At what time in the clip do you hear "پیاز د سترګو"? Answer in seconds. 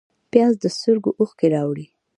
0.31-1.11